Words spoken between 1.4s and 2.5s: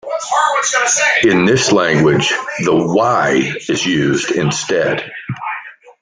this language